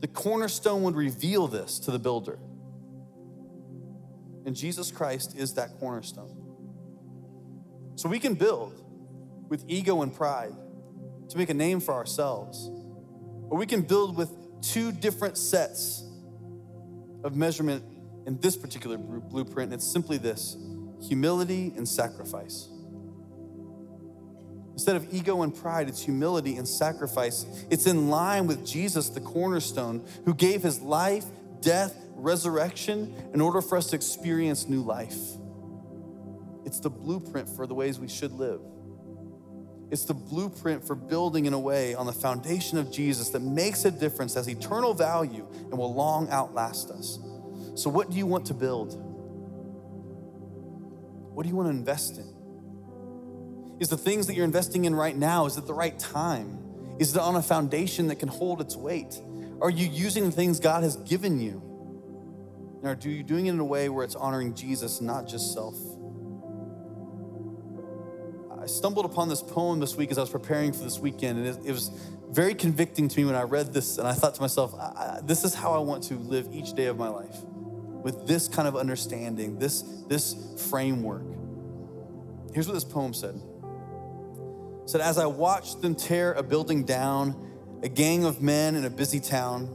[0.02, 2.38] The cornerstone would reveal this to the builder.
[4.46, 6.36] And Jesus Christ is that cornerstone.
[7.96, 8.84] So we can build
[9.48, 10.54] with ego and pride
[11.30, 12.70] to make a name for ourselves,
[13.50, 14.32] or we can build with
[14.62, 16.04] two different sets
[17.24, 17.84] of measurement
[18.26, 19.72] in this particular blueprint.
[19.72, 20.58] and It's simply this
[21.02, 22.70] humility and sacrifice.
[24.74, 27.46] Instead of ego and pride, it's humility and sacrifice.
[27.70, 31.26] It's in line with Jesus, the cornerstone, who gave his life,
[31.62, 35.18] death, resurrection in order for us to experience new life.
[36.66, 38.62] It's the blueprint for the ways we should live.
[39.94, 43.86] It's the blueprint for building in a way on the foundation of Jesus that makes
[43.86, 47.20] a difference, has eternal value, and will long outlast us.
[47.76, 48.96] So, what do you want to build?
[51.36, 53.78] What do you want to invest in?
[53.80, 56.58] Is the things that you're investing in right now, is it the right time?
[56.98, 59.22] Is it on a foundation that can hold its weight?
[59.62, 61.62] Are you using the things God has given you?
[62.82, 65.76] Or are you doing it in a way where it's honoring Jesus, not just self?
[68.64, 71.48] I stumbled upon this poem this week as I was preparing for this weekend, and
[71.48, 71.92] it, it was
[72.30, 73.98] very convicting to me when I read this.
[73.98, 76.72] And I thought to myself, I, I, this is how I want to live each
[76.72, 77.44] day of my life
[78.04, 80.38] with this kind of understanding, this, this
[80.70, 81.24] framework.
[82.54, 87.36] Here's what this poem said it said, As I watched them tear a building down,
[87.84, 89.68] a gang of men in a busy town,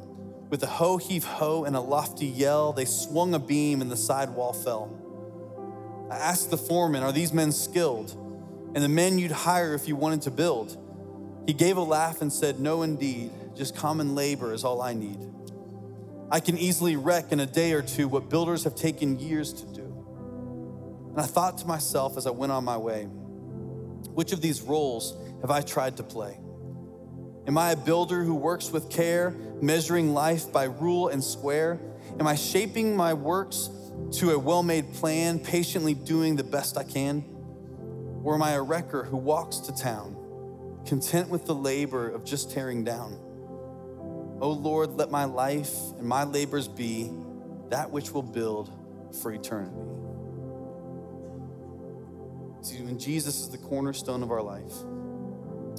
[0.49, 3.99] With a ho heave ho and a lofty yell, they swung a beam and the
[3.99, 4.89] side wall fell.
[6.11, 8.25] I asked the foreman, Are these men skilled?
[8.79, 10.77] And the men you'd hire if you wanted to build?
[11.49, 15.19] He gave a laugh and said, No, indeed, just common labor is all I need.
[16.31, 19.67] I can easily wreck in a day or two what builders have taken years to
[19.67, 19.83] do.
[21.11, 23.07] And I thought to myself as I went on my way,
[24.15, 26.39] which of these roles have I tried to play?
[27.49, 31.81] Am I a builder who works with care, measuring life by rule and square?
[32.21, 33.71] Am I shaping my works
[34.19, 37.25] to a well made plan, patiently doing the best I can?
[38.29, 40.15] Or am I a wrecker who walks to town,
[40.85, 43.19] content with the labor of just tearing down?
[44.43, 47.11] Oh Lord, let my life and my labors be
[47.71, 48.71] that which will build
[49.23, 49.81] for eternity.
[52.61, 54.75] See, when Jesus is the cornerstone of our life,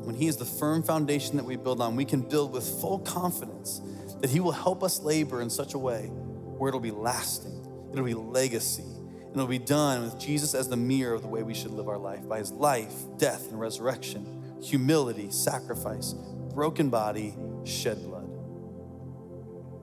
[0.04, 2.98] when He is the firm foundation that we build on, we can build with full
[2.98, 3.80] confidence
[4.22, 8.06] that He will help us labor in such a way where it'll be lasting, it'll
[8.06, 8.99] be legacy,
[9.30, 11.88] and it'll be done with Jesus as the mirror of the way we should live
[11.88, 16.14] our life by His life, death, and resurrection, humility, sacrifice,
[16.54, 18.28] broken body, shed blood.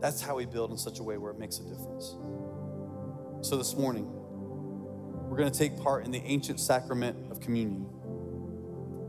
[0.01, 2.17] That's how we build in such a way where it makes a difference.
[3.43, 4.11] So this morning,
[5.29, 7.87] we're going to take part in the ancient sacrament of communion.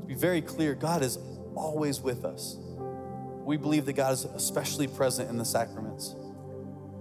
[0.02, 1.18] To be very clear, God is
[1.56, 2.58] always with us.
[3.44, 6.16] We believe that God is especially present in the sacraments.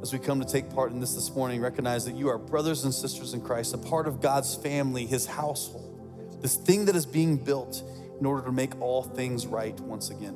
[0.02, 2.84] As we come to take part in this this morning, recognize that you are brothers
[2.84, 7.06] and sisters in Christ, a part of God's family, his household, this thing that is
[7.06, 7.82] being built
[8.20, 10.34] in order to make all things right once again.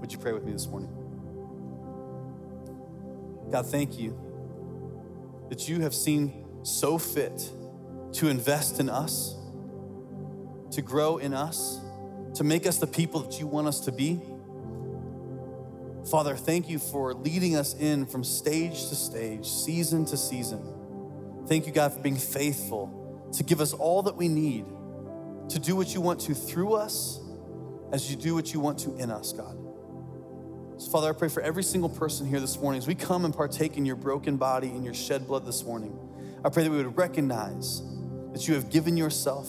[0.00, 0.90] Would you pray with me this morning?
[3.50, 4.18] God, thank you
[5.48, 7.50] that you have seen so fit
[8.14, 9.36] to invest in us,
[10.72, 11.80] to grow in us,
[12.34, 14.20] to make us the people that you want us to be.
[16.10, 20.62] Father, thank you for leading us in from stage to stage, season to season.
[21.48, 24.66] Thank you, God, for being faithful to give us all that we need
[25.48, 27.20] to do what you want to through us
[27.92, 29.56] as you do what you want to in us, God.
[30.78, 33.34] So, Father, I pray for every single person here this morning as we come and
[33.34, 35.98] partake in your broken body and your shed blood this morning.
[36.44, 37.82] I pray that we would recognize
[38.32, 39.48] that you have given yourself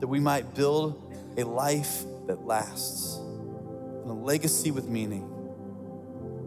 [0.00, 5.30] that we might build a life that lasts and a legacy with meaning,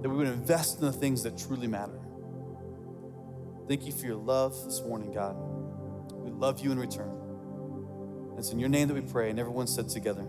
[0.01, 1.99] that we would invest in the things that truly matter.
[3.67, 5.35] Thank you for your love this morning, God.
[6.13, 7.11] We love you in return.
[8.37, 10.25] It's in your name that we pray, and everyone said together.